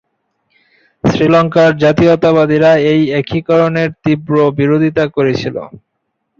[1.03, 5.55] শ্রীলঙ্কার জাতীয়তাবাদীরা এই একীকরণের তীব্র বিরোধিতা করেছিল।